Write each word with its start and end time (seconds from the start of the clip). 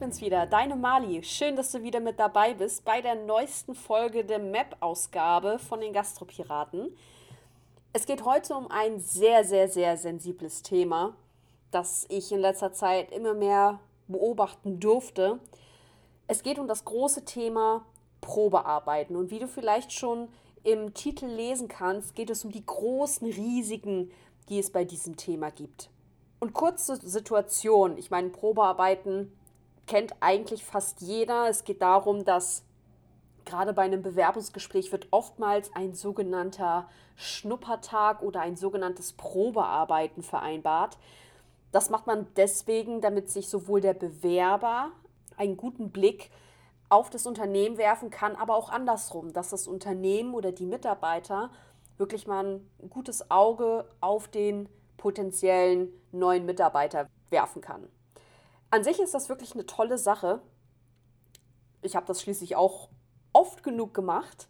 bin's 0.00 0.20
wieder, 0.20 0.46
deine 0.46 0.74
Mali. 0.74 1.22
Schön, 1.22 1.54
dass 1.54 1.70
du 1.70 1.84
wieder 1.84 2.00
mit 2.00 2.18
dabei 2.18 2.54
bist 2.54 2.84
bei 2.84 3.00
der 3.00 3.14
neuesten 3.14 3.76
Folge 3.76 4.24
der 4.24 4.40
Map-Ausgabe 4.40 5.60
von 5.60 5.80
den 5.80 5.92
Gastropiraten. 5.92 6.92
Es 7.92 8.04
geht 8.04 8.24
heute 8.24 8.56
um 8.56 8.68
ein 8.68 8.98
sehr, 8.98 9.44
sehr, 9.44 9.68
sehr 9.68 9.96
sensibles 9.96 10.62
Thema, 10.62 11.14
das 11.70 12.04
ich 12.08 12.32
in 12.32 12.40
letzter 12.40 12.72
Zeit 12.72 13.12
immer 13.12 13.32
mehr 13.32 13.78
beobachten 14.08 14.80
durfte. 14.80 15.38
Es 16.26 16.42
geht 16.42 16.58
um 16.58 16.66
das 16.66 16.84
große 16.84 17.24
Thema 17.24 17.86
Probearbeiten. 18.22 19.14
Und 19.14 19.30
wie 19.30 19.38
du 19.38 19.46
vielleicht 19.46 19.92
schon 19.92 20.26
im 20.64 20.94
Titel 20.94 21.26
lesen 21.26 21.68
kannst, 21.68 22.16
geht 22.16 22.30
es 22.30 22.44
um 22.44 22.50
die 22.50 22.66
großen 22.66 23.28
Risiken, 23.28 24.10
die 24.48 24.58
es 24.58 24.72
bei 24.72 24.84
diesem 24.84 25.16
Thema 25.16 25.50
gibt. 25.50 25.90
Und 26.40 26.54
kurze 26.54 26.96
Situation. 26.96 27.96
Ich 27.98 28.10
meine, 28.10 28.30
Probearbeiten 28.30 29.30
kennt 29.86 30.14
eigentlich 30.20 30.64
fast 30.64 31.00
jeder. 31.00 31.48
Es 31.48 31.64
geht 31.64 31.82
darum, 31.82 32.24
dass 32.24 32.64
gerade 33.44 33.72
bei 33.72 33.82
einem 33.82 34.02
Bewerbungsgespräch 34.02 34.92
wird 34.92 35.08
oftmals 35.10 35.70
ein 35.74 35.94
sogenannter 35.94 36.88
Schnuppertag 37.14 38.22
oder 38.22 38.40
ein 38.40 38.56
sogenanntes 38.56 39.12
Probearbeiten 39.12 40.22
vereinbart. 40.22 40.98
Das 41.72 41.90
macht 41.90 42.06
man 42.06 42.26
deswegen, 42.36 43.00
damit 43.00 43.30
sich 43.30 43.48
sowohl 43.48 43.80
der 43.80 43.94
Bewerber 43.94 44.90
einen 45.36 45.56
guten 45.56 45.90
Blick 45.90 46.30
auf 46.88 47.10
das 47.10 47.26
Unternehmen 47.26 47.78
werfen 47.78 48.10
kann, 48.10 48.36
aber 48.36 48.54
auch 48.54 48.70
andersrum, 48.70 49.32
dass 49.32 49.50
das 49.50 49.66
Unternehmen 49.66 50.34
oder 50.34 50.52
die 50.52 50.66
Mitarbeiter 50.66 51.50
wirklich 51.98 52.26
mal 52.26 52.60
ein 52.82 52.90
gutes 52.90 53.30
Auge 53.30 53.88
auf 54.00 54.28
den 54.28 54.68
potenziellen 54.96 55.88
neuen 56.12 56.46
Mitarbeiter 56.46 57.08
werfen 57.30 57.60
kann. 57.60 57.88
An 58.76 58.84
sich 58.84 59.00
ist 59.00 59.14
das 59.14 59.30
wirklich 59.30 59.54
eine 59.54 59.64
tolle 59.64 59.96
Sache. 59.96 60.42
Ich 61.80 61.96
habe 61.96 62.04
das 62.04 62.20
schließlich 62.20 62.56
auch 62.56 62.90
oft 63.32 63.62
genug 63.62 63.94
gemacht. 63.94 64.48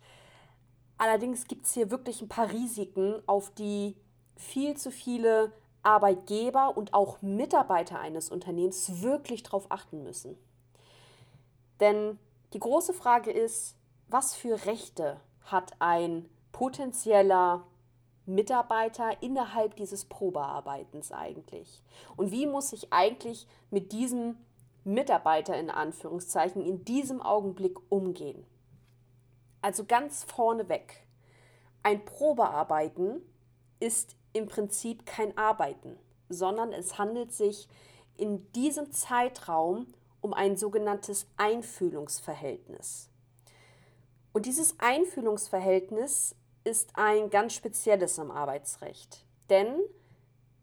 Allerdings 0.99 1.47
gibt 1.47 1.65
es 1.65 1.75
hier 1.75 1.93
wirklich 1.93 2.23
ein 2.23 2.29
paar 2.29 2.51
Risiken, 2.51 3.23
auf 3.29 3.55
die 3.55 3.95
viel 4.35 4.77
zu 4.77 4.91
viele 4.91 5.53
Arbeitgeber 5.85 6.77
und 6.77 6.93
auch 6.93 7.23
Mitarbeiter 7.23 8.01
eines 8.01 8.29
Unternehmens 8.29 9.01
wirklich 9.01 9.45
darauf 9.45 9.71
achten 9.71 10.03
müssen. 10.03 10.37
Denn 11.79 12.19
die 12.53 12.59
große 12.59 12.95
Frage 12.95 13.31
ist, 13.31 13.77
was 14.09 14.35
für 14.35 14.67
Rechte 14.67 15.21
hat 15.45 15.75
ein 15.79 16.29
potenzieller 16.51 17.63
Mitarbeiter 18.27 19.23
innerhalb 19.23 19.77
dieses 19.77 20.05
Probearbeitens 20.05 21.13
eigentlich? 21.13 21.83
Und 22.17 22.31
wie 22.33 22.47
muss 22.47 22.73
ich 22.73 22.93
eigentlich 22.93 23.47
mit 23.71 23.93
diesem 23.93 24.37
Mitarbeiter 24.85 25.57
in 25.57 25.71
Anführungszeichen 25.71 26.63
in 26.63 26.85
diesem 26.85 27.23
Augenblick 27.23 27.79
umgehen? 27.89 28.45
Also 29.63 29.85
ganz 29.85 30.25
vorneweg, 30.25 31.07
ein 31.83 32.05
Probearbeiten 32.05 33.23
ist 33.81 34.17
im 34.33 34.49
Prinzip 34.49 35.07
kein 35.07 35.37
Arbeiten, 35.39 35.99
sondern 36.29 36.73
es 36.73 36.99
handelt 36.99 37.33
sich 37.33 37.69
in 38.17 38.51
diesem 38.53 38.93
Zeitraum 38.93 39.87
um 40.21 40.35
ein 40.35 40.57
sogenanntes 40.57 41.27
Einfühlungsverhältnis. 41.37 43.11
Und 44.33 44.47
dieses 44.47 44.79
Einfühlungsverhältnis 44.79 46.35
ist 46.67 46.91
ein 46.95 47.31
ganz 47.31 47.55
spezielles 47.55 48.19
im 48.19 48.31
Arbeitsrecht. 48.31 49.25
Denn 49.49 49.79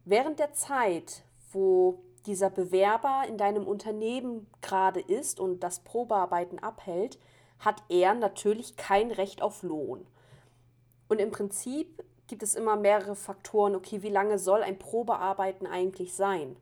während 0.04 0.38
der 0.38 0.54
Zeit, 0.54 1.24
wo 1.52 2.04
dieser 2.26 2.50
Bewerber 2.50 3.24
in 3.28 3.38
deinem 3.38 3.66
Unternehmen 3.66 4.48
gerade 4.62 5.00
ist 5.00 5.40
und 5.40 5.62
das 5.62 5.80
Probearbeiten 5.80 6.60
abhält, 6.60 7.20
hat 7.60 7.82
er 7.88 8.14
natürlich 8.14 8.76
kein 8.76 9.12
Recht 9.12 9.42
auf 9.42 9.64
Lohn. 9.64 10.06
Und 11.08 11.20
im 11.20 11.32
Prinzip 11.32 12.04
gibt 12.28 12.44
es 12.44 12.56
immer 12.56 12.76
mehrere 12.76 13.16
Faktoren, 13.16 13.76
okay, 13.76 14.02
wie 14.02 14.10
lange 14.10 14.40
soll 14.40 14.62
ein 14.62 14.80
Probearbeiten 14.80 15.68
eigentlich 15.68 16.14
sein? 16.16 16.58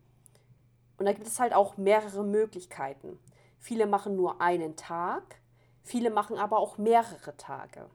Und 0.97 1.05
da 1.05 1.13
gibt 1.13 1.25
es 1.25 1.39
halt 1.39 1.53
auch 1.53 1.77
mehrere 1.77 2.23
Möglichkeiten. 2.23 3.17
Viele 3.57 3.87
machen 3.87 4.15
nur 4.15 4.39
einen 4.39 4.75
Tag, 4.75 5.37
viele 5.81 6.11
machen 6.11 6.37
aber 6.37 6.59
auch 6.59 6.77
mehrere 6.77 7.35
Tage. 7.37 7.89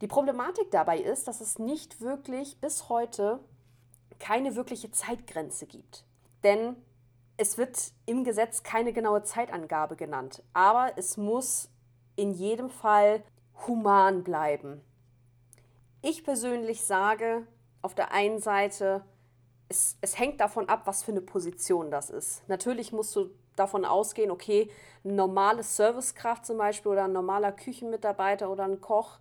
Die 0.00 0.06
Problematik 0.06 0.70
dabei 0.70 0.98
ist, 0.98 1.28
dass 1.28 1.40
es 1.40 1.58
nicht 1.58 2.00
wirklich 2.00 2.58
bis 2.60 2.88
heute 2.88 3.40
keine 4.18 4.56
wirkliche 4.56 4.90
Zeitgrenze 4.90 5.66
gibt. 5.66 6.04
Denn 6.42 6.76
es 7.36 7.58
wird 7.58 7.92
im 8.06 8.24
Gesetz 8.24 8.62
keine 8.62 8.92
genaue 8.92 9.22
Zeitangabe 9.22 9.96
genannt, 9.96 10.42
aber 10.52 10.92
es 10.96 11.16
muss 11.16 11.70
in 12.16 12.32
jedem 12.32 12.70
Fall 12.70 13.22
human 13.66 14.24
bleiben. 14.24 14.82
Ich 16.02 16.24
persönlich 16.24 16.82
sage 16.82 17.46
auf 17.82 17.94
der 17.94 18.12
einen 18.12 18.40
Seite, 18.40 19.04
es, 19.68 19.96
es 20.00 20.18
hängt 20.18 20.40
davon 20.40 20.68
ab, 20.68 20.82
was 20.84 21.02
für 21.02 21.12
eine 21.12 21.20
Position 21.20 21.90
das 21.90 22.10
ist. 22.10 22.46
Natürlich 22.48 22.92
musst 22.92 23.14
du 23.16 23.30
davon 23.56 23.84
ausgehen, 23.84 24.30
okay, 24.30 24.70
eine 25.04 25.14
normale 25.14 25.62
Servicekraft 25.62 26.46
zum 26.46 26.58
Beispiel 26.58 26.92
oder 26.92 27.04
ein 27.04 27.12
normaler 27.12 27.52
Küchenmitarbeiter 27.52 28.50
oder 28.50 28.64
ein 28.64 28.80
Koch, 28.80 29.18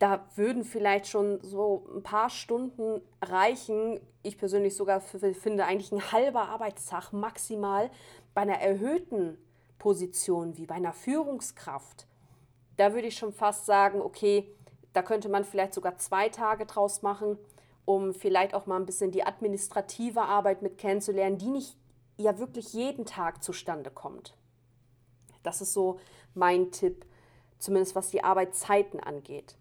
da 0.00 0.26
würden 0.34 0.64
vielleicht 0.64 1.06
schon 1.06 1.40
so 1.42 1.86
ein 1.94 2.02
paar 2.02 2.30
Stunden 2.30 3.02
reichen. 3.20 4.00
Ich 4.22 4.38
persönlich 4.38 4.74
sogar 4.74 5.02
finde 5.02 5.66
eigentlich 5.66 5.92
ein 5.92 6.10
halber 6.10 6.48
Arbeitstag 6.48 7.12
maximal 7.12 7.90
bei 8.32 8.40
einer 8.40 8.60
erhöhten 8.60 9.36
Position 9.78 10.56
wie 10.56 10.64
bei 10.64 10.76
einer 10.76 10.94
Führungskraft. 10.94 12.06
Da 12.78 12.94
würde 12.94 13.08
ich 13.08 13.18
schon 13.18 13.34
fast 13.34 13.66
sagen, 13.66 14.00
okay, 14.00 14.50
da 14.94 15.02
könnte 15.02 15.28
man 15.28 15.44
vielleicht 15.44 15.74
sogar 15.74 15.98
zwei 15.98 16.30
Tage 16.30 16.64
draus 16.64 17.02
machen, 17.02 17.36
um 17.84 18.14
vielleicht 18.14 18.54
auch 18.54 18.64
mal 18.64 18.76
ein 18.76 18.86
bisschen 18.86 19.10
die 19.10 19.26
administrative 19.26 20.22
Arbeit 20.22 20.62
mit 20.62 20.78
kennenzulernen, 20.78 21.36
die 21.36 21.50
nicht 21.50 21.76
ja 22.16 22.38
wirklich 22.38 22.72
jeden 22.72 23.04
Tag 23.04 23.44
zustande 23.44 23.90
kommt. 23.90 24.34
Das 25.42 25.60
ist 25.60 25.74
so 25.74 26.00
mein 26.32 26.70
Tipp, 26.70 27.04
zumindest 27.58 27.94
was 27.94 28.10
die 28.10 28.24
Arbeitszeiten 28.24 28.98
angeht. 28.98 29.56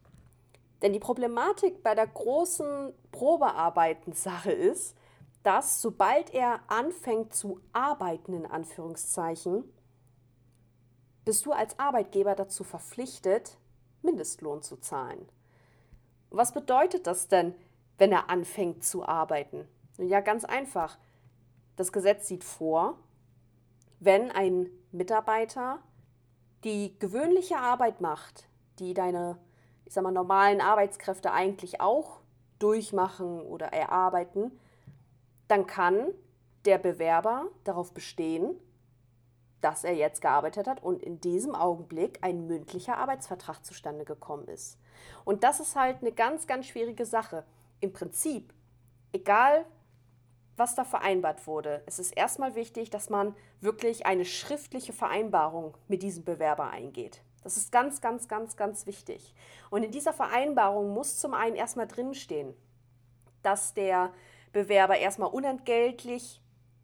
Denn 0.81 0.93
die 0.93 0.99
Problematik 0.99 1.83
bei 1.83 1.93
der 1.95 2.07
großen 2.07 2.93
Probearbeitensache 3.11 4.51
ist, 4.51 4.95
dass 5.43 5.81
sobald 5.81 6.33
er 6.33 6.61
anfängt 6.67 7.33
zu 7.33 7.59
arbeiten, 7.73 8.33
in 8.33 8.45
Anführungszeichen, 8.45 9.63
bist 11.25 11.45
du 11.45 11.51
als 11.51 11.77
Arbeitgeber 11.79 12.35
dazu 12.35 12.63
verpflichtet, 12.63 13.57
Mindestlohn 14.01 14.61
zu 14.61 14.77
zahlen. 14.77 15.27
Was 16.29 16.53
bedeutet 16.53 17.07
das 17.07 17.27
denn, 17.27 17.55
wenn 17.97 18.11
er 18.11 18.29
anfängt 18.29 18.83
zu 18.83 19.05
arbeiten? 19.05 19.67
Ja, 19.97 20.21
ganz 20.21 20.45
einfach. 20.45 20.97
Das 21.75 21.91
Gesetz 21.91 22.27
sieht 22.27 22.43
vor, 22.43 22.97
wenn 23.99 24.31
ein 24.31 24.69
Mitarbeiter 24.91 25.79
die 26.63 26.97
gewöhnliche 26.99 27.57
Arbeit 27.57 28.01
macht, 28.01 28.47
die 28.79 28.93
deine 28.93 29.37
ich 29.89 29.95
sag 29.95 30.03
mal, 30.03 30.11
normalen 30.11 30.61
Arbeitskräfte 30.61 31.31
eigentlich 31.31 31.81
auch 31.81 32.19
durchmachen 32.59 33.41
oder 33.41 33.73
erarbeiten, 33.73 34.51
dann 35.47 35.65
kann 35.65 36.13
der 36.65 36.77
Bewerber 36.77 37.47
darauf 37.63 37.91
bestehen, 37.91 38.55
dass 39.61 39.83
er 39.83 39.95
jetzt 39.95 40.21
gearbeitet 40.21 40.67
hat 40.67 40.83
und 40.83 41.01
in 41.01 41.19
diesem 41.21 41.55
Augenblick 41.55 42.19
ein 42.21 42.45
mündlicher 42.45 42.99
Arbeitsvertrag 42.99 43.65
zustande 43.65 44.05
gekommen 44.05 44.47
ist. 44.47 44.77
Und 45.25 45.43
das 45.43 45.59
ist 45.59 45.75
halt 45.75 46.01
eine 46.01 46.11
ganz, 46.11 46.45
ganz 46.45 46.67
schwierige 46.67 47.07
Sache. 47.07 47.43
Im 47.79 47.91
Prinzip, 47.91 48.53
egal 49.11 49.65
was 50.55 50.75
da 50.75 50.83
vereinbart 50.83 51.47
wurde, 51.47 51.81
es 51.87 51.97
ist 51.97 52.15
erstmal 52.15 52.53
wichtig, 52.53 52.91
dass 52.91 53.09
man 53.09 53.35
wirklich 53.59 54.05
eine 54.05 54.25
schriftliche 54.25 54.93
Vereinbarung 54.93 55.75
mit 55.87 56.03
diesem 56.03 56.25
Bewerber 56.25 56.69
eingeht. 56.69 57.23
Das 57.43 57.57
ist 57.57 57.71
ganz, 57.71 58.01
ganz, 58.01 58.27
ganz, 58.27 58.57
ganz 58.57 58.85
wichtig. 58.85 59.33
Und 59.69 59.83
in 59.83 59.91
dieser 59.91 60.13
Vereinbarung 60.13 60.93
muss 60.93 61.17
zum 61.17 61.33
einen 61.33 61.55
erstmal 61.55 61.87
drinstehen, 61.87 62.53
dass 63.41 63.73
der 63.73 64.11
Bewerber 64.51 64.97
erstmal 64.97 65.29
unentgeltlich 65.29 66.41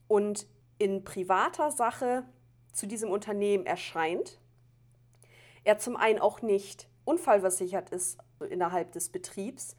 und 0.08 0.48
in 0.78 1.04
privater 1.04 1.72
Sache 1.72 2.24
zu 2.72 2.86
diesem 2.88 3.10
Unternehmen 3.10 3.66
erscheint. 3.66 4.40
Er 5.64 5.80
zum 5.80 5.96
einen 5.96 6.20
auch 6.20 6.42
nicht 6.42 6.88
unfallversichert 7.06 7.90
ist 7.90 8.20
innerhalb 8.50 8.92
des 8.92 9.10
Betriebs. 9.10 9.76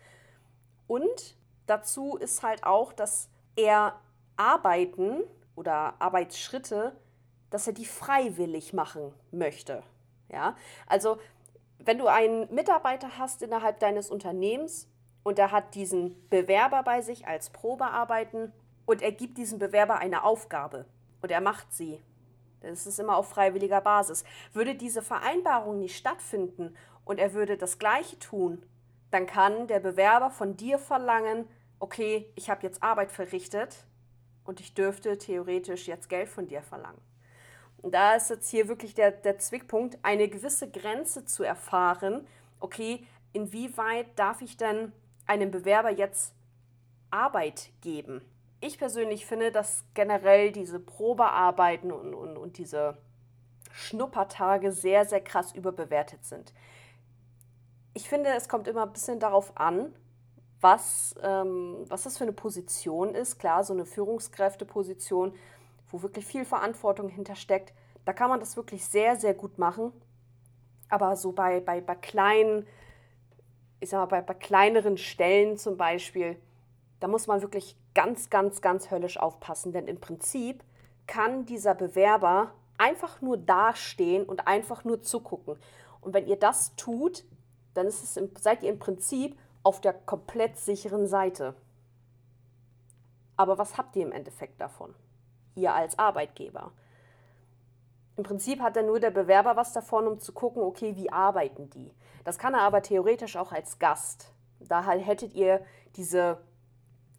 Und 0.86 1.36
dazu 1.66 2.16
ist 2.16 2.42
halt 2.42 2.64
auch, 2.64 2.92
dass 2.92 3.28
er 3.56 4.00
Arbeiten 4.36 5.22
oder 5.54 6.00
Arbeitsschritte, 6.00 6.96
dass 7.50 7.66
er 7.66 7.72
die 7.72 7.86
freiwillig 7.86 8.72
machen 8.72 9.12
möchte. 9.30 9.82
Ja? 10.28 10.56
Also 10.86 11.18
wenn 11.78 11.98
du 11.98 12.06
einen 12.06 12.52
Mitarbeiter 12.52 13.18
hast 13.18 13.42
innerhalb 13.42 13.78
deines 13.80 14.10
Unternehmens 14.10 14.88
und 15.22 15.38
er 15.38 15.52
hat 15.52 15.74
diesen 15.74 16.28
Bewerber 16.28 16.82
bei 16.82 17.02
sich 17.02 17.26
als 17.26 17.50
Probearbeiten 17.50 18.52
und 18.86 19.02
er 19.02 19.12
gibt 19.12 19.38
diesem 19.38 19.58
Bewerber 19.58 19.98
eine 19.98 20.24
Aufgabe 20.24 20.86
und 21.22 21.30
er 21.30 21.40
macht 21.40 21.72
sie, 21.72 22.00
Es 22.60 22.86
ist 22.86 22.98
immer 22.98 23.16
auf 23.16 23.28
freiwilliger 23.28 23.80
Basis. 23.80 24.24
Würde 24.52 24.74
diese 24.74 25.02
Vereinbarung 25.02 25.78
nicht 25.78 25.96
stattfinden 25.96 26.74
und 27.04 27.18
er 27.18 27.32
würde 27.32 27.56
das 27.56 27.78
Gleiche 27.78 28.18
tun, 28.18 28.64
dann 29.10 29.26
kann 29.26 29.68
der 29.68 29.80
Bewerber 29.80 30.30
von 30.30 30.56
dir 30.56 30.78
verlangen, 30.78 31.48
okay, 31.78 32.30
ich 32.34 32.50
habe 32.50 32.62
jetzt 32.62 32.82
Arbeit 32.82 33.12
verrichtet 33.12 33.84
und 34.44 34.60
ich 34.60 34.74
dürfte 34.74 35.18
theoretisch 35.18 35.86
jetzt 35.86 36.08
Geld 36.08 36.28
von 36.28 36.46
dir 36.46 36.62
verlangen. 36.62 37.00
Und 37.86 37.92
da 37.92 38.16
ist 38.16 38.30
jetzt 38.30 38.50
hier 38.50 38.66
wirklich 38.66 38.94
der, 38.94 39.12
der 39.12 39.38
Zwickpunkt, 39.38 39.96
eine 40.02 40.26
gewisse 40.26 40.68
Grenze 40.68 41.24
zu 41.24 41.44
erfahren, 41.44 42.26
okay, 42.58 43.06
inwieweit 43.32 44.06
darf 44.18 44.42
ich 44.42 44.56
denn 44.56 44.90
einem 45.24 45.52
Bewerber 45.52 45.90
jetzt 45.90 46.34
Arbeit 47.12 47.70
geben? 47.82 48.22
Ich 48.58 48.76
persönlich 48.76 49.24
finde, 49.24 49.52
dass 49.52 49.84
generell 49.94 50.50
diese 50.50 50.80
Probearbeiten 50.80 51.92
und, 51.92 52.12
und, 52.12 52.36
und 52.36 52.58
diese 52.58 52.98
Schnuppertage 53.70 54.72
sehr, 54.72 55.04
sehr 55.04 55.20
krass 55.20 55.52
überbewertet 55.52 56.24
sind. 56.24 56.52
Ich 57.94 58.08
finde, 58.08 58.30
es 58.30 58.48
kommt 58.48 58.66
immer 58.66 58.82
ein 58.82 58.92
bisschen 58.92 59.20
darauf 59.20 59.56
an, 59.56 59.94
was, 60.60 61.14
ähm, 61.22 61.84
was 61.86 62.02
das 62.02 62.18
für 62.18 62.24
eine 62.24 62.32
Position 62.32 63.14
ist. 63.14 63.38
Klar, 63.38 63.62
so 63.62 63.74
eine 63.74 63.86
Führungskräfteposition, 63.86 65.34
wo 65.90 66.02
wirklich 66.02 66.26
viel 66.26 66.44
Verantwortung 66.44 67.08
hintersteckt, 67.08 67.72
da 68.04 68.12
kann 68.12 68.30
man 68.30 68.40
das 68.40 68.56
wirklich 68.56 68.84
sehr, 68.84 69.16
sehr 69.16 69.34
gut 69.34 69.58
machen. 69.58 69.92
Aber 70.88 71.16
so 71.16 71.32
bei, 71.32 71.60
bei, 71.60 71.80
bei 71.80 71.94
kleinen, 71.96 72.66
ich 73.80 73.90
sag 73.90 73.98
mal, 73.98 74.06
bei, 74.06 74.22
bei 74.22 74.34
kleineren 74.34 74.96
Stellen 74.96 75.56
zum 75.58 75.76
Beispiel, 75.76 76.40
da 77.00 77.08
muss 77.08 77.26
man 77.26 77.42
wirklich 77.42 77.76
ganz, 77.94 78.30
ganz, 78.30 78.60
ganz 78.60 78.90
höllisch 78.90 79.18
aufpassen. 79.18 79.72
Denn 79.72 79.88
im 79.88 80.00
Prinzip 80.00 80.62
kann 81.06 81.46
dieser 81.46 81.74
Bewerber 81.74 82.52
einfach 82.78 83.20
nur 83.20 83.36
dastehen 83.36 84.24
und 84.24 84.46
einfach 84.46 84.84
nur 84.84 85.02
zugucken. 85.02 85.56
Und 86.00 86.14
wenn 86.14 86.26
ihr 86.26 86.36
das 86.36 86.76
tut, 86.76 87.24
dann 87.74 87.86
ist 87.86 88.02
es 88.02 88.16
im, 88.16 88.30
seid 88.38 88.62
ihr 88.62 88.70
im 88.70 88.78
Prinzip 88.78 89.36
auf 89.62 89.80
der 89.80 89.92
komplett 89.92 90.56
sicheren 90.56 91.06
Seite. 91.06 91.54
Aber 93.36 93.58
was 93.58 93.76
habt 93.76 93.96
ihr 93.96 94.02
im 94.02 94.12
Endeffekt 94.12 94.60
davon? 94.60 94.94
Ihr 95.56 95.74
als 95.74 95.98
Arbeitgeber. 95.98 96.72
Im 98.16 98.22
Prinzip 98.22 98.60
hat 98.60 98.76
dann 98.76 98.86
nur 98.86 99.00
der 99.00 99.10
Bewerber 99.10 99.56
was 99.56 99.72
davon, 99.72 100.06
um 100.06 100.20
zu 100.20 100.32
gucken, 100.32 100.62
okay, 100.62 100.96
wie 100.96 101.12
arbeiten 101.12 101.68
die. 101.70 101.92
Das 102.24 102.38
kann 102.38 102.54
er 102.54 102.60
aber 102.60 102.82
theoretisch 102.82 103.36
auch 103.36 103.52
als 103.52 103.78
Gast. 103.78 104.32
Da 104.60 104.82
hättet 104.84 105.34
ihr 105.34 105.60
diese, 105.96 106.38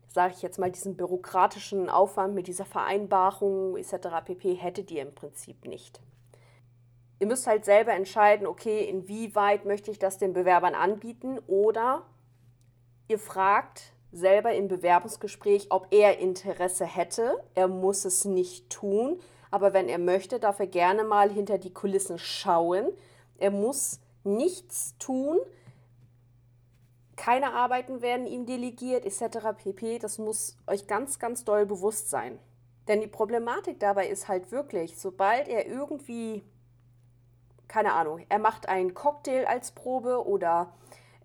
sage 0.07 0.33
ich 0.35 0.41
jetzt 0.41 0.57
mal, 0.57 0.71
diesen 0.71 0.97
bürokratischen 0.97 1.89
Aufwand 1.89 2.33
mit 2.33 2.47
dieser 2.47 2.65
Vereinbarung 2.65 3.77
etc. 3.77 4.07
pp. 4.25 4.55
hättet 4.55 4.89
ihr 4.89 5.03
im 5.03 5.13
Prinzip 5.13 5.65
nicht. 5.65 6.01
Ihr 7.19 7.27
müsst 7.27 7.47
halt 7.47 7.65
selber 7.65 7.93
entscheiden, 7.93 8.47
okay, 8.47 8.83
inwieweit 8.83 9.65
möchte 9.65 9.91
ich 9.91 9.99
das 9.99 10.17
den 10.17 10.33
Bewerbern 10.33 10.75
anbieten 10.75 11.39
oder 11.47 12.03
Ihr 13.09 13.19
fragt 13.19 13.93
selber 14.17 14.53
im 14.53 14.67
Bewerbungsgespräch, 14.67 15.67
ob 15.69 15.87
er 15.91 16.19
Interesse 16.19 16.85
hätte. 16.85 17.43
Er 17.55 17.67
muss 17.67 18.05
es 18.05 18.25
nicht 18.25 18.69
tun, 18.69 19.19
aber 19.51 19.73
wenn 19.73 19.87
er 19.87 19.99
möchte, 19.99 20.39
darf 20.39 20.59
er 20.59 20.67
gerne 20.67 21.03
mal 21.03 21.31
hinter 21.31 21.57
die 21.57 21.73
Kulissen 21.73 22.17
schauen. 22.17 22.87
Er 23.37 23.51
muss 23.51 23.99
nichts 24.23 24.95
tun. 24.97 25.37
Keine 27.15 27.53
Arbeiten 27.53 28.01
werden 28.01 28.27
ihm 28.27 28.45
delegiert, 28.45 29.05
etc. 29.05 29.47
pp. 29.57 29.99
Das 29.99 30.17
muss 30.17 30.57
euch 30.67 30.87
ganz, 30.87 31.17
ganz 31.19 31.45
doll 31.45 31.65
bewusst 31.65 32.09
sein. 32.09 32.37
Denn 32.87 33.01
die 33.01 33.07
Problematik 33.07 33.79
dabei 33.79 34.07
ist 34.07 34.27
halt 34.27 34.51
wirklich, 34.51 34.97
sobald 34.97 35.47
er 35.47 35.67
irgendwie, 35.67 36.43
keine 37.67 37.93
Ahnung, 37.93 38.25
er 38.29 38.39
macht 38.39 38.69
einen 38.69 38.93
Cocktail 38.93 39.45
als 39.45 39.71
Probe 39.71 40.25
oder 40.25 40.73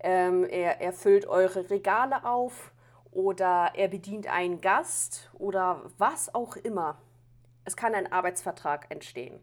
ähm, 0.01 0.43
er, 0.43 0.81
er 0.81 0.91
füllt 0.91 1.25
eure 1.25 1.69
Regale 1.69 2.25
auf 2.25 2.72
oder 3.13 3.71
er 3.75 3.87
bedient 3.87 4.27
einen 4.27 4.61
Gast 4.61 5.29
oder 5.33 5.81
was 5.97 6.33
auch 6.33 6.55
immer. 6.55 6.97
Es 7.65 7.75
kann 7.75 7.95
ein 7.95 8.11
Arbeitsvertrag 8.11 8.87
entstehen. 8.89 9.39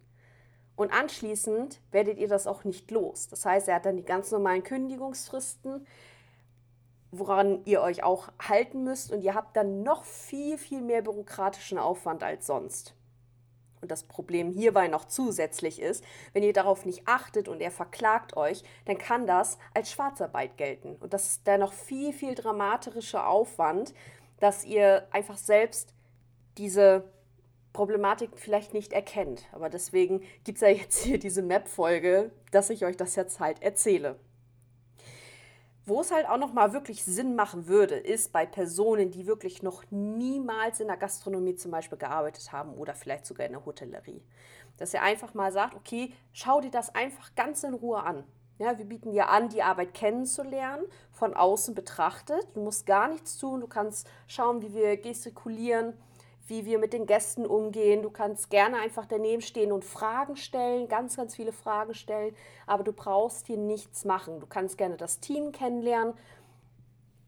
Und 0.77 0.93
anschließend 0.93 1.81
werdet 1.91 2.19
ihr 2.19 2.29
das 2.29 2.47
auch 2.47 2.65
nicht 2.65 2.91
los. 2.91 3.29
Das 3.29 3.45
heißt, 3.45 3.69
er 3.69 3.77
hat 3.77 3.87
dann 3.87 3.97
die 3.97 4.05
ganz 4.05 4.31
normalen 4.31 4.63
Kündigungsfristen, 4.63 5.87
woran 7.11 7.65
ihr 7.65 7.83
euch 7.83 8.03
auch 8.03 8.29
halten 8.41 8.85
müsst. 8.85 9.13
Und 9.13 9.23
ihr 9.23 9.35
habt 9.35 9.57
dann 9.57 9.83
noch 9.83 10.05
viel, 10.05 10.57
viel 10.57 10.81
mehr 10.81 11.03
bürokratischen 11.03 11.79
Aufwand 11.79 12.23
als 12.23 12.47
sonst 12.47 12.95
und 13.81 13.91
das 13.91 14.05
Problem 14.05 14.51
hierbei 14.51 14.89
noch 14.89 15.07
zusätzlich 15.07 15.81
ist, 15.81 16.05
wenn 16.33 16.43
ihr 16.43 16.53
darauf 16.53 16.85
nicht 16.85 17.07
achtet 17.07 17.49
und 17.49 17.61
er 17.61 17.71
verklagt 17.71 18.37
euch, 18.37 18.63
dann 18.85 18.99
kann 18.99 19.27
das 19.27 19.59
als 19.75 19.91
Schwarzarbeit 19.91 20.57
gelten. 20.57 20.97
Und 20.97 21.15
das 21.15 21.27
ist 21.27 21.47
der 21.47 21.59
noch 21.59 21.73
viel, 21.73 22.13
viel 22.13 22.35
dramatischer 22.35 23.29
Aufwand, 23.29 23.95
dass 24.39 24.65
ihr 24.65 25.07
einfach 25.11 25.37
selbst 25.37 25.95
diese 26.59 27.05
Problematik 27.73 28.31
vielleicht 28.35 28.75
nicht 28.75 28.93
erkennt. 28.93 29.45
Aber 29.53 29.69
deswegen 29.69 30.23
gibt 30.45 30.57
es 30.57 30.63
ja 30.63 30.69
jetzt 30.69 31.03
hier 31.03 31.19
diese 31.19 31.43
Map-Folge, 31.43 32.31
dass 32.51 32.71
ich 32.71 32.85
euch 32.85 32.97
das 32.97 33.15
jetzt 33.17 33.41
halt 33.41 33.63
erzähle. 33.63 34.19
Wo 35.87 36.03
es 36.03 36.13
halt 36.13 36.29
auch 36.29 36.37
noch 36.37 36.53
mal 36.53 36.73
wirklich 36.73 37.05
Sinn 37.05 37.35
machen 37.35 37.67
würde, 37.67 37.97
ist 37.97 38.33
bei 38.33 38.45
Personen, 38.45 39.11
die 39.11 39.27
wirklich 39.27 39.63
noch 39.63 39.83
niemals 39.91 40.81
in 40.81 40.89
der 40.89 40.99
Gastronomie 40.99 41.55
zum 41.57 41.71
Beispiel 41.71 41.97
gearbeitet 41.97 42.53
haben 42.53 42.75
oder 42.75 42.95
vielleicht 42.95 43.25
sogar 43.25 43.47
in 43.47 43.53
der 43.53 43.65
Hotellerie. 43.65 44.23
Dass 44.77 44.93
ihr 44.93 45.03
einfach 45.03 45.33
mal 45.33 45.53
sagt, 45.53 45.75
okay, 45.75 46.13
schau 46.33 46.61
dir 46.61 46.71
das 46.71 46.95
einfach 46.95 47.35
ganz 47.35 47.65
in 47.65 47.75
Ruhe 47.75 48.03
an. 48.03 48.25
Ja, 48.59 48.77
wir 48.77 48.85
bieten 48.85 49.13
dir 49.13 49.31
an, 49.31 49.49
die 49.49 49.63
Arbeit 49.63 49.95
kennenzulernen, 49.95 50.85
von 51.13 51.33
außen 51.33 51.75
betrachtet. 51.75 52.47
Du 52.53 52.61
musst 52.61 52.85
gar 52.85 53.09
nichts 53.09 53.39
tun, 53.39 53.61
du 53.61 53.67
kannst 53.67 54.07
schauen, 54.27 54.61
wie 54.61 54.75
wir 54.75 54.99
gestikulieren, 54.99 55.95
wie 56.47 56.65
wir 56.65 56.79
mit 56.79 56.93
den 56.93 57.07
Gästen 57.07 57.47
umgehen. 57.47 58.03
Du 58.03 58.11
kannst 58.11 58.51
gerne 58.51 58.79
einfach 58.79 59.07
daneben 59.07 59.43
stehen 59.43 59.73
und 59.73 59.85
Fragen 59.85 60.37
stellen, 60.37 60.89
ganz, 60.89 61.17
ganz 61.17 61.37
viele 61.37 61.53
Fragen 61.53 61.95
stellen, 61.95 62.35
aber 62.67 62.85
du 62.85 62.93
brauchst 62.93 63.47
hier 63.47 63.59
nichts 63.59 64.05
machen. 64.05 64.41
Du 64.41 64.47
kannst 64.47 64.77
gerne 64.79 64.97
das 64.97 65.21
Team 65.21 65.53
kennenlernen 65.53 66.15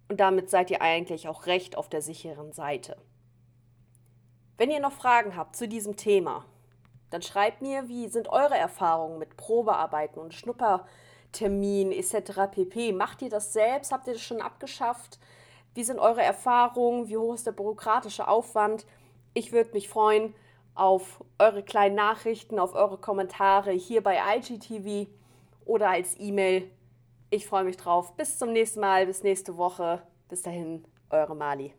und 0.09 0.21
damit 0.21 0.51
seid 0.51 0.71
ihr 0.71 0.83
eigentlich 0.83 1.29
auch 1.29 1.47
recht 1.47 1.79
auf 1.79 1.89
der 1.89 2.03
sicheren 2.03 2.53
Seite. 2.53 2.97
Wenn 4.59 4.71
ihr 4.71 4.81
noch 4.81 4.93
Fragen 4.93 5.37
habt 5.37 5.57
zu 5.57 5.67
diesem 5.67 5.97
Thema, 5.97 6.45
dann 7.11 7.23
schreibt 7.23 7.63
mir, 7.63 7.89
wie 7.89 8.09
sind 8.09 8.29
eure 8.29 8.57
Erfahrungen 8.57 9.19
mit 9.19 9.37
Probearbeiten 9.37 10.21
und 10.21 10.35
Schnuppertermin 10.35 11.93
etc. 11.93 12.51
pp. 12.51 12.93
Macht 12.93 13.23
ihr 13.23 13.31
das 13.31 13.53
selbst? 13.53 13.93
Habt 13.93 14.07
ihr 14.07 14.15
das 14.15 14.23
schon 14.23 14.41
abgeschafft? 14.41 15.19
Wie 15.75 15.85
sind 15.85 15.99
eure 15.99 16.23
Erfahrungen? 16.23 17.09
Wie 17.09 17.17
hoch 17.17 17.35
ist 17.35 17.47
der 17.47 17.53
bürokratische 17.53 18.29
Aufwand? 18.29 18.87
Ich 19.35 19.53
würde 19.53 19.73
mich 19.73 19.89
freuen 19.89 20.35
auf 20.75 21.25
eure 21.39 21.63
kleinen 21.63 21.95
Nachrichten, 21.95 22.59
auf 22.59 22.75
eure 22.75 22.99
Kommentare 22.99 23.73
hier 23.73 24.03
bei 24.03 24.19
IGTV 24.37 25.11
oder 25.65 25.91
als 25.91 26.19
E-Mail. 26.19 26.71
Ich 27.31 27.47
freue 27.47 27.65
mich 27.65 27.77
drauf. 27.77 28.15
Bis 28.17 28.39
zum 28.39 28.53
nächsten 28.53 28.81
Mal, 28.81 29.07
bis 29.07 29.23
nächste 29.23 29.57
Woche. 29.57 30.03
Bis 30.29 30.43
dahin, 30.43 30.85
eure 31.11 31.35
Mali. 31.35 31.75